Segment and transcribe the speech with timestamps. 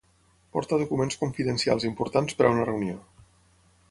[0.55, 2.99] Porta documents confidencials importants per a una reunió.